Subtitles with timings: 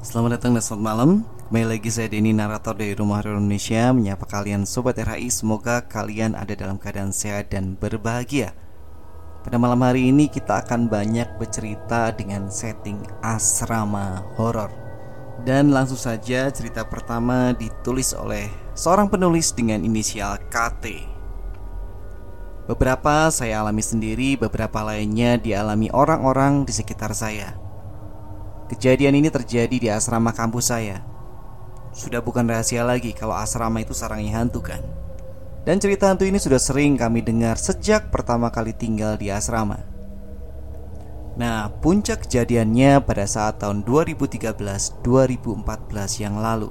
[0.00, 1.10] Selamat datang dan selamat malam.
[1.52, 6.32] Kembali lagi saya Denny narator dari Rumah Horor Indonesia Menyapa kalian Sobat RHI Semoga kalian
[6.32, 8.56] ada dalam keadaan sehat dan berbahagia.
[9.44, 14.72] Pada malam hari ini kita akan banyak bercerita dengan setting asrama horor.
[15.44, 21.12] Dan langsung saja cerita pertama ditulis oleh seorang penulis dengan inisial KT
[22.72, 27.68] Beberapa saya alami sendiri, beberapa lainnya dialami orang-orang di sekitar saya
[28.70, 31.02] Kejadian ini terjadi di asrama kampus saya.
[31.90, 34.78] Sudah bukan rahasia lagi kalau asrama itu sarangnya hantu kan.
[35.66, 39.82] Dan cerita hantu ini sudah sering kami dengar sejak pertama kali tinggal di asrama.
[41.34, 46.70] Nah, puncak kejadiannya pada saat tahun 2013-2014 yang lalu.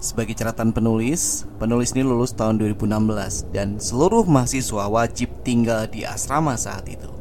[0.00, 6.56] Sebagai catatan penulis, penulis ini lulus tahun 2016 dan seluruh mahasiswa wajib tinggal di asrama
[6.56, 7.17] saat itu.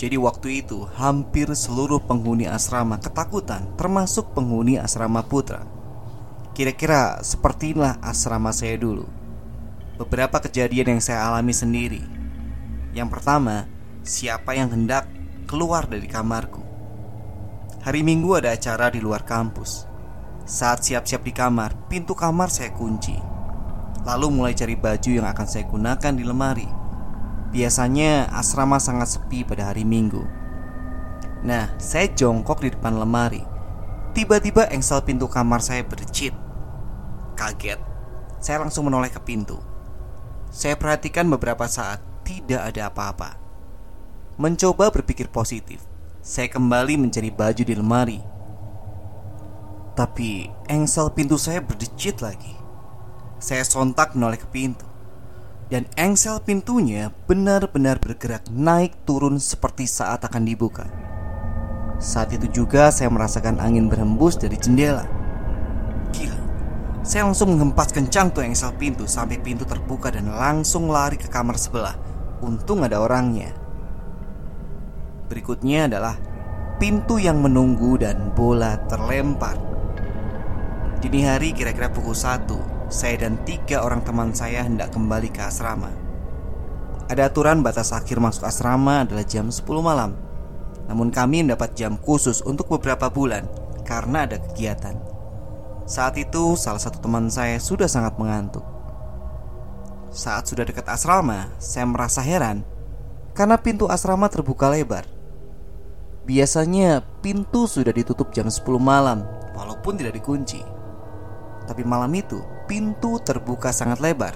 [0.00, 5.68] Jadi waktu itu hampir seluruh penghuni asrama ketakutan termasuk penghuni asrama putra.
[6.56, 9.04] Kira-kira seperti inilah asrama saya dulu.
[10.00, 12.00] Beberapa kejadian yang saya alami sendiri.
[12.96, 13.68] Yang pertama,
[14.00, 15.04] siapa yang hendak
[15.44, 16.64] keluar dari kamarku?
[17.84, 19.84] Hari Minggu ada acara di luar kampus.
[20.48, 23.20] Saat siap-siap di kamar, pintu kamar saya kunci.
[24.08, 26.79] Lalu mulai cari baju yang akan saya gunakan di lemari
[27.50, 30.22] Biasanya asrama sangat sepi pada hari Minggu.
[31.42, 33.42] Nah, saya jongkok di depan lemari.
[34.14, 36.30] Tiba-tiba engsel pintu kamar saya berdecit.
[37.34, 37.82] Kaget,
[38.38, 39.58] saya langsung menoleh ke pintu.
[40.54, 43.34] Saya perhatikan beberapa saat tidak ada apa-apa.
[44.38, 45.82] Mencoba berpikir positif,
[46.22, 48.20] saya kembali mencari baju di lemari.
[49.98, 52.54] Tapi engsel pintu saya berdecit lagi.
[53.42, 54.89] Saya sontak menoleh ke pintu
[55.70, 60.90] dan engsel pintunya benar-benar bergerak naik turun seperti saat akan dibuka.
[62.02, 65.06] Saat itu juga saya merasakan angin berhembus dari jendela.
[66.10, 66.40] Gila,
[67.06, 71.54] saya langsung menghempas kencang tuh engsel pintu sampai pintu terbuka dan langsung lari ke kamar
[71.54, 71.94] sebelah.
[72.42, 73.54] Untung ada orangnya.
[75.30, 76.18] Berikutnya adalah
[76.82, 79.54] pintu yang menunggu dan bola terlempar.
[80.98, 85.94] Dini hari kira-kira pukul 1 saya dan tiga orang teman saya hendak kembali ke asrama.
[87.06, 90.18] Ada aturan batas akhir masuk asrama adalah jam 10 malam.
[90.90, 93.46] Namun kami mendapat jam khusus untuk beberapa bulan
[93.86, 94.98] karena ada kegiatan.
[95.86, 98.62] Saat itu salah satu teman saya sudah sangat mengantuk.
[100.10, 102.66] Saat sudah dekat asrama, saya merasa heran
[103.34, 105.06] karena pintu asrama terbuka lebar.
[106.26, 110.79] Biasanya pintu sudah ditutup jam 10 malam walaupun tidak dikunci.
[111.70, 114.34] Tapi malam itu pintu terbuka sangat lebar.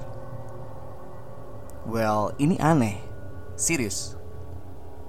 [1.82, 3.02] Well, ini aneh.
[3.58, 4.14] Serius.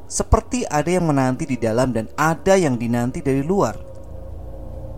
[0.09, 3.77] Seperti ada yang menanti di dalam dan ada yang dinanti dari luar.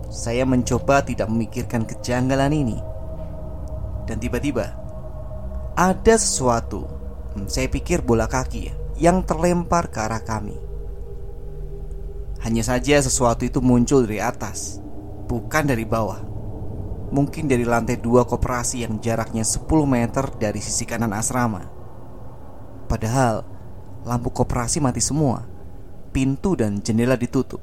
[0.08, 2.80] Saya mencoba tidak memikirkan kejanggalan ini.
[4.08, 4.72] Dan tiba-tiba
[5.76, 6.88] ada sesuatu.
[7.36, 10.56] Hmm, saya pikir bola kaki ya, yang terlempar ke arah kami.
[12.40, 14.80] Hanya saja sesuatu itu muncul dari atas,
[15.28, 16.27] bukan dari bawah
[17.08, 21.64] mungkin dari lantai dua koperasi yang jaraknya 10 meter dari sisi kanan asrama.
[22.88, 23.44] Padahal
[24.04, 25.44] lampu koperasi mati semua,
[26.12, 27.60] pintu dan jendela ditutup.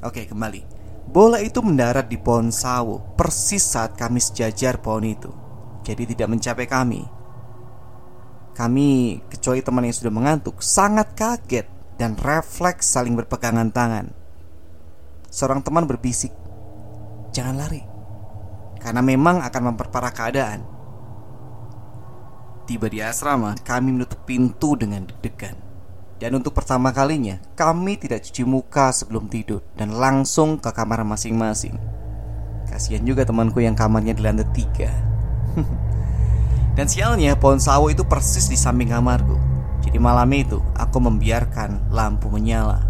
[0.00, 0.80] Oke, kembali.
[1.10, 5.30] Bola itu mendarat di pohon sawo persis saat kami sejajar pohon itu.
[5.82, 7.02] Jadi tidak mencapai kami.
[8.54, 11.66] Kami, kecuali teman yang sudah mengantuk, sangat kaget
[11.98, 14.12] dan refleks saling berpegangan tangan.
[15.26, 16.30] Seorang teman berbisik,
[17.34, 17.89] "Jangan lari."
[18.80, 20.60] Karena memang akan memperparah keadaan.
[22.64, 25.58] Tiba di asrama, kami menutup pintu dengan deg-degan.
[26.20, 31.80] Dan untuk pertama kalinya, kami tidak cuci muka sebelum tidur dan langsung ke kamar masing-masing.
[32.68, 34.92] Kasihan juga temanku yang kamarnya di lantai tiga.
[36.76, 39.34] dan sialnya pohon sawo itu persis di samping kamarku.
[39.80, 42.84] Jadi malam itu aku membiarkan lampu menyala.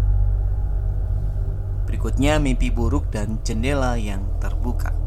[1.89, 5.00] Berikutnya mimpi buruk dan jendela yang terbuka.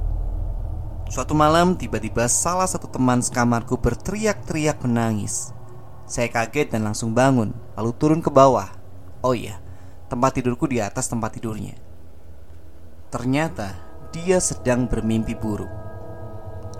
[1.14, 5.55] Suatu malam tiba-tiba salah satu teman sekamarku berteriak-teriak menangis.
[6.11, 8.66] Saya kaget dan langsung bangun, lalu turun ke bawah.
[9.22, 9.62] Oh iya,
[10.11, 11.78] tempat tidurku di atas tempat tidurnya.
[13.14, 13.78] Ternyata
[14.11, 15.70] dia sedang bermimpi buruk.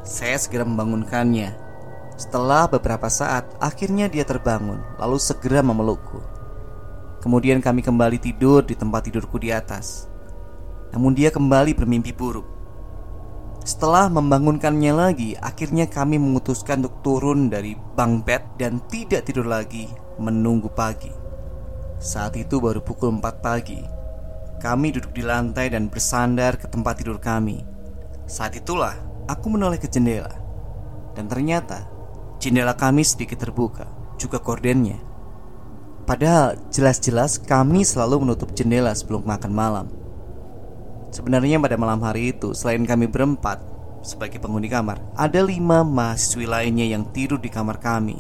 [0.03, 1.55] Saya segera membangunkannya.
[2.19, 6.19] Setelah beberapa saat, akhirnya dia terbangun, lalu segera memelukku.
[7.23, 10.11] Kemudian kami kembali tidur di tempat tidurku di atas.
[10.91, 12.54] Namun dia kembali bermimpi buruk.
[13.65, 19.89] Setelah membangunkannya lagi, akhirnya kami memutuskan untuk turun dari bunk bed dan tidak tidur lagi
[20.21, 21.09] menunggu pagi.
[21.97, 23.81] Saat itu baru pukul 4 pagi.
[24.61, 27.65] Kami duduk di lantai dan bersandar ke tempat tidur kami.
[28.29, 29.01] Saat itulah
[29.33, 30.37] aku menoleh ke jendela.
[31.17, 31.89] Dan ternyata
[32.37, 33.89] jendela kami sedikit terbuka,
[34.21, 35.01] juga kordennya.
[36.05, 40.04] Padahal jelas-jelas kami selalu menutup jendela sebelum makan malam.
[41.15, 43.63] Sebenarnya pada malam hari itu Selain kami berempat
[44.03, 48.19] Sebagai penghuni kamar Ada lima mahasiswi lainnya yang tidur di kamar kami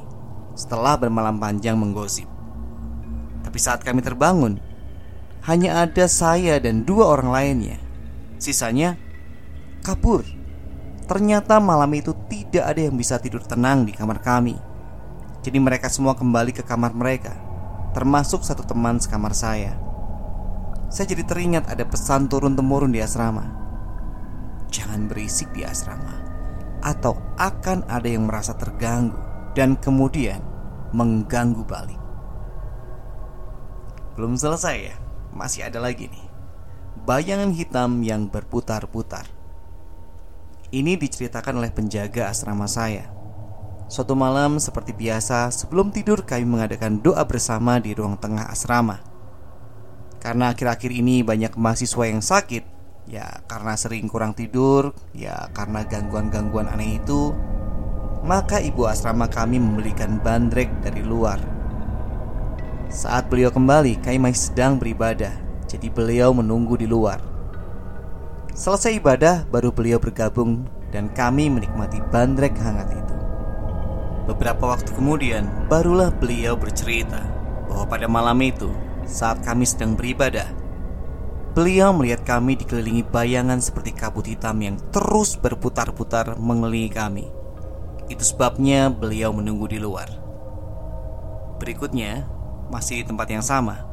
[0.54, 2.30] Setelah bermalam panjang menggosip.
[3.42, 4.62] Tapi saat kami terbangun
[5.50, 7.76] Hanya ada saya dan dua orang lainnya.
[8.38, 8.94] Sisanya
[9.82, 10.22] kabur.
[11.04, 14.56] Ternyata malam itu tidak ada yang bisa tidur tenang di kamar kami.
[15.44, 17.36] Jadi mereka semua kembali ke kamar mereka
[17.92, 19.76] Termasuk satu teman sekamar saya
[20.88, 23.44] saya jadi teringat ada pesan turun-temurun di asrama.
[24.72, 26.18] Jangan berisik di asrama,
[26.82, 29.16] atau akan ada yang merasa terganggu
[29.54, 30.42] dan kemudian
[30.90, 32.00] mengganggu balik.
[34.14, 34.96] Belum selesai ya,
[35.34, 36.26] masih ada lagi nih.
[37.04, 39.26] Bayangan hitam yang berputar-putar.
[40.74, 43.10] Ini diceritakan oleh penjaga asrama saya.
[43.86, 49.13] Suatu malam seperti biasa, sebelum tidur kami mengadakan doa bersama di ruang tengah asrama.
[50.24, 52.64] Karena akhir-akhir ini banyak mahasiswa yang sakit
[53.04, 57.36] Ya karena sering kurang tidur Ya karena gangguan-gangguan aneh itu
[58.24, 61.36] Maka ibu asrama kami membelikan bandrek dari luar.
[62.88, 65.36] Saat beliau kembali kami masih sedang beribadah
[65.68, 67.20] Jadi beliau menunggu di luar.
[68.56, 73.16] Selesai ibadah baru beliau bergabung Dan kami menikmati bandrek hangat itu.
[74.24, 77.20] Beberapa waktu kemudian barulah beliau bercerita
[77.68, 78.72] Bahwa pada malam itu
[79.06, 80.50] saat kami sedang beribadah.
[81.54, 87.26] Beliau melihat kami dikelilingi bayangan seperti kabut hitam yang terus berputar-putar mengelilingi kami.
[88.10, 90.10] Itu sebabnya beliau menunggu di luar.
[91.62, 92.26] Berikutnya,
[92.74, 93.86] masih di tempat yang sama,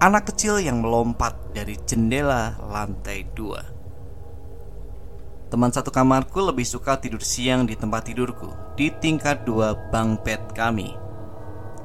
[0.00, 3.60] anak kecil yang melompat dari jendela lantai dua.
[5.52, 10.56] Teman satu kamarku lebih suka tidur siang di tempat tidurku di tingkat dua bang bed
[10.56, 10.96] kami.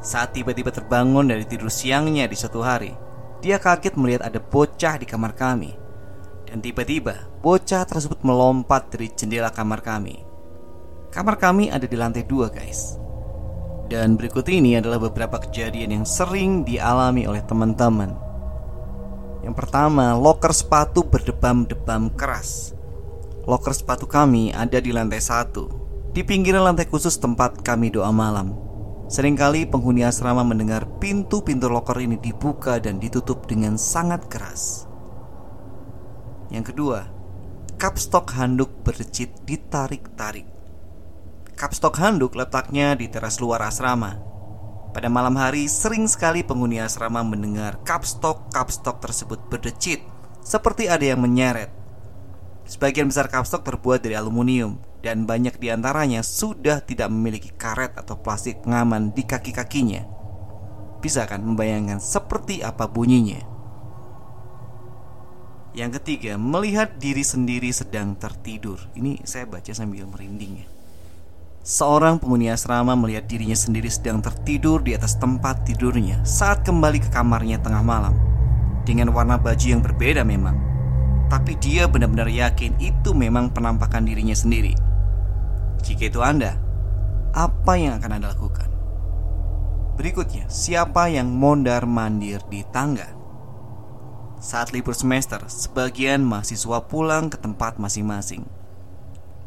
[0.08, 2.96] Saat tiba-tiba terbangun dari tidur siangnya di suatu hari,
[3.44, 5.76] dia kaget melihat ada bocah di kamar kami.
[6.48, 10.24] Dan tiba-tiba, bocah tersebut melompat dari jendela kamar kami.
[11.12, 12.96] Kamar kami ada di lantai dua, guys.
[13.92, 18.16] Dan berikut ini adalah beberapa kejadian yang sering dialami oleh teman-teman.
[19.44, 22.72] Yang pertama, loker sepatu berdebam-debam keras.
[23.44, 25.68] Loker sepatu kami ada di lantai satu,
[26.16, 28.67] di pinggiran lantai khusus tempat kami doa malam.
[29.08, 34.84] Seringkali penghuni asrama mendengar pintu-pintu loker ini dibuka dan ditutup dengan sangat keras.
[36.52, 37.08] Yang kedua,
[37.80, 40.44] kapstok handuk berdecit ditarik-tarik.
[41.56, 44.20] Kapstok handuk letaknya di teras luar asrama.
[44.92, 50.04] Pada malam hari, sering sekali penghuni asrama mendengar kapstok-kapstok tersebut berdecit,
[50.44, 51.72] seperti ada yang menyeret.
[52.68, 58.18] Sebagian besar kapstok terbuat dari aluminium dan banyak di antaranya sudah tidak memiliki karet atau
[58.18, 60.04] plastik pengaman di kaki-kakinya.
[60.98, 63.58] Bisa kan membayangkan seperti apa bunyinya?
[65.78, 68.82] Yang ketiga, melihat diri sendiri sedang tertidur.
[68.98, 70.68] Ini saya baca sambil merinding ya.
[71.62, 77.10] Seorang penghuni asrama melihat dirinya sendiri sedang tertidur di atas tempat tidurnya saat kembali ke
[77.14, 78.18] kamarnya tengah malam.
[78.88, 80.58] Dengan warna baju yang berbeda memang.
[81.28, 84.87] Tapi dia benar-benar yakin itu memang penampakan dirinya sendiri.
[85.88, 86.60] Jika itu Anda,
[87.32, 88.68] apa yang akan Anda lakukan?
[89.96, 93.08] Berikutnya, siapa yang mondar-mandir di tangga?
[94.36, 98.44] Saat libur semester, sebagian mahasiswa pulang ke tempat masing-masing.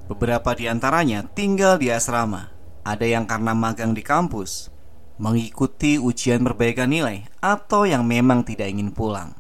[0.08, 2.56] Beberapa di antaranya tinggal di asrama.
[2.88, 4.72] Ada yang karena magang di kampus,
[5.20, 9.36] mengikuti ujian perbaikan nilai, atau yang memang tidak ingin pulang.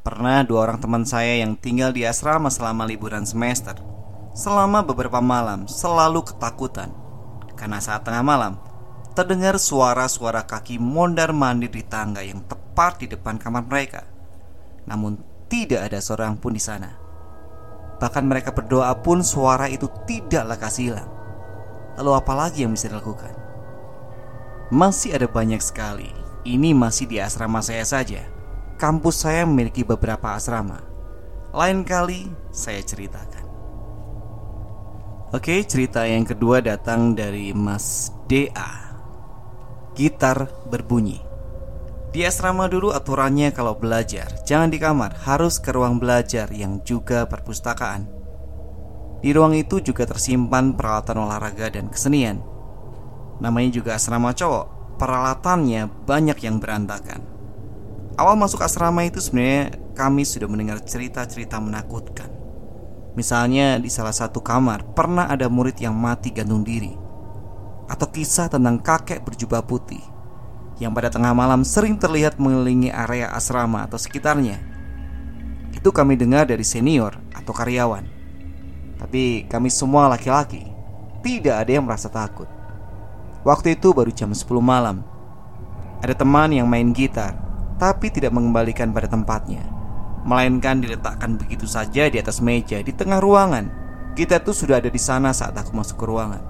[0.00, 3.76] Pernah dua orang teman saya yang tinggal di asrama selama liburan semester.
[4.32, 6.88] Selama beberapa malam selalu ketakutan
[7.52, 8.56] karena saat tengah malam
[9.12, 14.08] terdengar suara-suara kaki mondar-mandir di tangga yang tepat di depan kamar mereka.
[14.88, 15.20] Namun
[15.52, 16.96] tidak ada seorang pun di sana.
[18.00, 21.12] Bahkan mereka berdoa pun suara itu tidak lekas hilang.
[22.00, 23.36] Lalu apa lagi yang bisa dilakukan?
[24.72, 26.08] Masih ada banyak sekali.
[26.42, 28.26] Ini masih di asrama saya saja
[28.82, 30.82] kampus saya memiliki beberapa asrama.
[31.54, 33.41] Lain kali saya ceritakan.
[35.32, 38.92] Oke, cerita yang kedua datang dari Mas DA.
[39.96, 41.24] Gitar berbunyi.
[42.12, 47.24] Di asrama dulu aturannya kalau belajar, jangan di kamar, harus ke ruang belajar yang juga
[47.24, 48.04] perpustakaan.
[49.24, 52.44] Di ruang itu juga tersimpan peralatan olahraga dan kesenian.
[53.40, 57.24] Namanya juga asrama cowok, peralatannya banyak yang berantakan.
[58.20, 62.31] Awal masuk asrama itu sebenarnya kami sudah mendengar cerita-cerita menakutkan.
[63.12, 66.96] Misalnya di salah satu kamar pernah ada murid yang mati gantung diri.
[67.88, 70.00] Atau kisah tentang kakek berjubah putih
[70.80, 74.58] yang pada tengah malam sering terlihat mengelilingi area asrama atau sekitarnya.
[75.76, 78.04] Itu kami dengar dari senior atau karyawan.
[78.96, 80.62] Tapi kami semua laki-laki,
[81.20, 82.48] tidak ada yang merasa takut.
[83.42, 85.02] Waktu itu baru jam 10 malam.
[86.02, 87.34] Ada teman yang main gitar
[87.82, 89.66] tapi tidak mengembalikan pada tempatnya,
[90.22, 93.68] melainkan diletakkan begitu saja di atas meja di tengah ruangan.
[94.12, 96.42] Kita tuh sudah ada di sana saat aku masuk ke ruangan.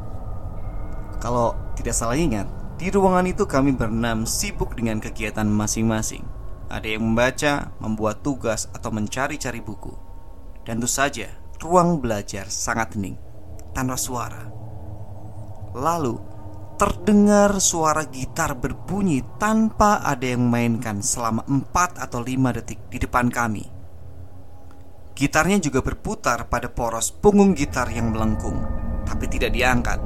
[1.23, 6.27] Kalau tidak salah ingat, di ruangan itu kami berenam sibuk dengan kegiatan masing-masing.
[6.67, 9.95] Ada yang membaca, membuat tugas, atau mencari-cari buku.
[10.67, 11.31] Dan tentu saja,
[11.63, 13.15] ruang belajar sangat hening,
[13.71, 14.51] tanpa suara.
[15.79, 16.19] Lalu,
[16.83, 23.31] terdengar suara gitar berbunyi tanpa ada yang mainkan selama 4 atau 5 detik di depan
[23.31, 23.63] kami.
[25.15, 28.67] Gitarnya juga berputar pada poros punggung gitar yang melengkung,
[29.07, 30.03] tapi tidak diangkat.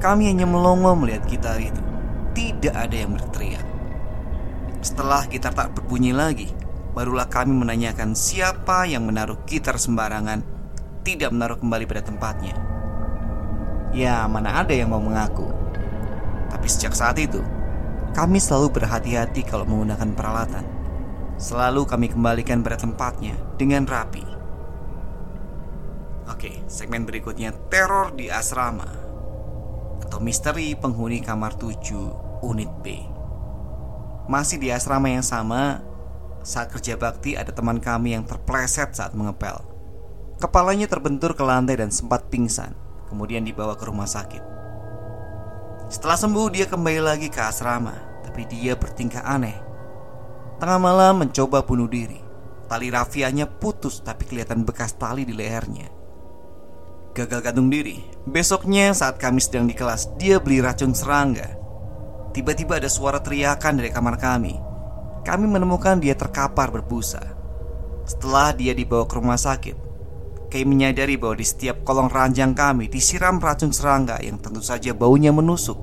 [0.00, 1.84] Kami hanya melongo melihat gitar itu.
[2.32, 3.68] Tidak ada yang berteriak.
[4.80, 6.48] Setelah gitar tak berbunyi lagi,
[6.96, 10.40] barulah kami menanyakan siapa yang menaruh gitar sembarangan,
[11.04, 12.56] tidak menaruh kembali pada tempatnya.
[13.92, 15.63] Ya, mana ada yang mau mengaku
[16.54, 17.42] tapi sejak saat itu,
[18.14, 20.62] kami selalu berhati-hati kalau menggunakan peralatan.
[21.34, 24.22] Selalu kami kembalikan pada tempatnya dengan rapi.
[26.30, 28.86] Oke, segmen berikutnya teror di asrama
[30.06, 33.02] atau misteri penghuni kamar 7 unit B.
[34.30, 35.82] Masih di asrama yang sama,
[36.46, 39.58] saat kerja bakti ada teman kami yang terpleset saat mengepel.
[40.38, 42.78] Kepalanya terbentur ke lantai dan sempat pingsan,
[43.10, 44.63] kemudian dibawa ke rumah sakit.
[45.94, 47.94] Setelah sembuh dia kembali lagi ke asrama
[48.26, 49.54] Tapi dia bertingkah aneh.
[50.58, 52.18] Tengah malam mencoba bunuh diri.
[52.66, 55.86] Tali rafianya putus tapi kelihatan bekas tali di lehernya.
[57.14, 58.02] Gagal gantung diri.
[58.26, 61.54] Besoknya saat kami sedang di kelas Dia beli racun serangga.
[62.34, 64.58] Tiba-tiba ada suara teriakan dari kamar kami.
[65.22, 67.22] Kami menemukan dia terkapar berbusa.
[68.02, 69.83] Setelah dia dibawa ke rumah sakit
[70.54, 75.34] Kay menyadari bahwa di setiap kolong ranjang kami disiram racun serangga yang tentu saja baunya
[75.34, 75.74] menusuk.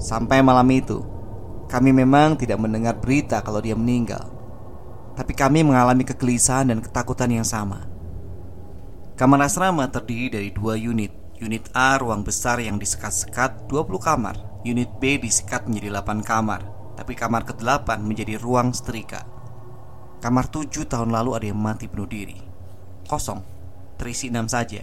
[0.00, 1.04] Sampai malam itu,
[1.68, 4.32] kami memang tidak mendengar berita kalau dia meninggal.
[5.12, 7.84] Tapi kami mengalami kegelisahan dan ketakutan yang sama.
[9.12, 11.12] Kamar asrama terdiri dari dua unit.
[11.36, 14.40] Unit A ruang besar yang disekat-sekat 20 kamar.
[14.64, 16.64] Unit B disekat menjadi 8 kamar.
[16.96, 19.28] Tapi kamar ke-8 menjadi ruang setrika.
[20.24, 22.53] Kamar 7 tahun lalu ada yang mati bunuh diri
[23.06, 23.54] kosong
[23.94, 24.82] Terisi enam saja.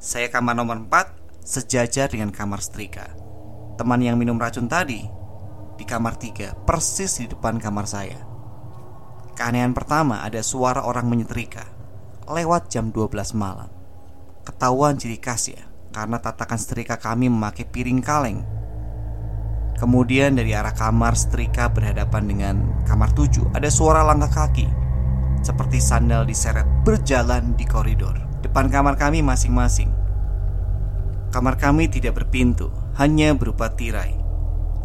[0.00, 1.12] Saya kamar nomor empat
[1.46, 3.12] Sejajar dengan kamar setrika.
[3.76, 5.04] Teman yang minum racun tadi
[5.76, 8.18] Di kamar tiga Persis di depan kamar saya.
[9.36, 11.68] Keanehan pertama ada suara orang menyetrika.
[12.26, 13.68] Lewat jam 12 malam.
[14.42, 18.40] Ketahuan ciri khas ya Karena tatakan setrika kami memakai piring kaleng.
[19.76, 22.56] Kemudian dari arah kamar setrika berhadapan dengan
[22.88, 24.85] kamar tujuh Ada suara langkah kaki
[25.46, 29.90] seperti sandal diseret berjalan di koridor depan kamar kami masing-masing.
[31.34, 34.14] Kamar kami tidak berpintu, hanya berupa tirai.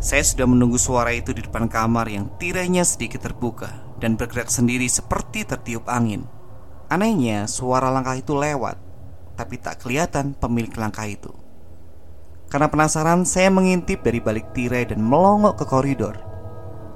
[0.02, 3.70] Saya sudah menunggu suara itu di depan kamar yang tirainya sedikit terbuka
[4.02, 6.26] dan bergerak sendiri seperti tertiup angin.
[6.90, 8.76] Anehnya, suara langkah itu lewat,
[9.38, 11.32] tapi tak kelihatan pemilik langkah itu.
[12.52, 16.31] Karena penasaran, saya mengintip dari balik tirai dan melongok ke koridor.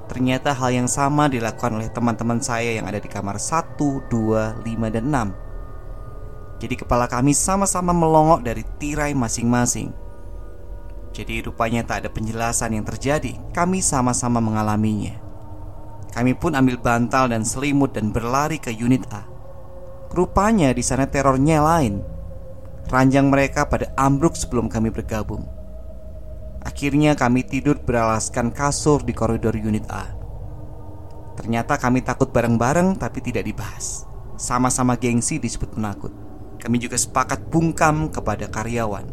[0.06, 3.74] Ternyata hal yang sama dilakukan oleh teman-teman saya yang ada di kamar 1,
[4.06, 9.92] 2, 5, dan 6 Jadi kepala kami sama-sama melongok dari tirai masing-masing.
[11.12, 13.36] Jadi rupanya tak ada penjelasan yang terjadi.
[13.52, 15.20] Kami sama-sama mengalaminya.
[16.16, 19.28] Kami pun ambil bantal dan selimut dan berlari ke unit A.
[20.16, 22.00] Rupanya di sana terornya lain.
[22.88, 25.55] Ranjang mereka pada ambruk sebelum kami bergabung
[26.66, 30.10] Akhirnya kami tidur beralaskan kasur di koridor unit A.
[31.38, 34.02] Ternyata kami takut bareng-bareng tapi tidak dibahas.
[34.34, 36.10] Sama-sama gengsi disebut penakut.
[36.58, 39.06] Kami juga sepakat bungkam kepada karyawan.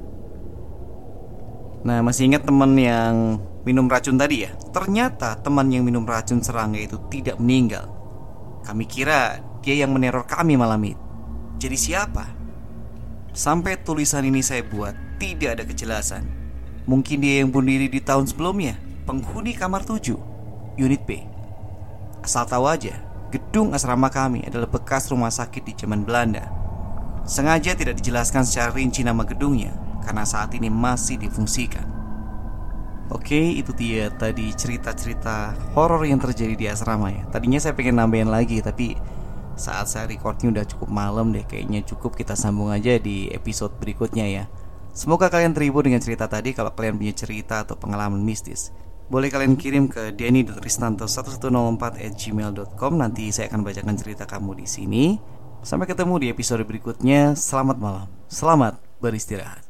[1.85, 4.51] Nah masih ingat teman yang minum racun tadi ya?
[4.73, 7.85] Ternyata teman yang minum racun serangga itu tidak meninggal.
[8.65, 10.97] Kami kira dia yang meneror kami malam itu.
[11.61, 12.25] Jadi siapa?
[13.29, 16.42] Sampai tulisan ini saya buat tidak ada kejelasan
[16.83, 18.75] Mungkin dia yang bunuh diri di tahun sebelumnya
[19.07, 21.23] Penghuni kamar 7 Unit B
[22.23, 22.99] Asal tahu aja
[23.31, 26.63] Gedung asrama kami adalah bekas rumah sakit di zaman Belanda
[27.23, 29.71] Sengaja tidak dijelaskan secara rinci nama gedungnya
[30.03, 31.87] karena saat ini masih difungsikan.
[33.11, 37.23] Oke, itu dia tadi cerita-cerita horor yang terjadi di asrama ya.
[37.31, 38.99] Tadinya saya pengen nambahin lagi, tapi
[39.55, 41.47] saat saya recordnya udah cukup malam deh.
[41.47, 44.43] Kayaknya cukup kita sambung aja di episode berikutnya ya.
[44.93, 46.53] Semoga kalian terhibur dengan cerita tadi.
[46.53, 48.69] Kalau kalian punya cerita atau pengalaman mistis,
[49.09, 55.05] boleh kalian kirim ke denny.ristanto1104 at gmail.com Nanti saya akan bacakan cerita kamu di sini.
[55.65, 57.33] Sampai ketemu di episode berikutnya.
[57.33, 58.07] Selamat malam.
[58.29, 59.62] Selamat beristirahat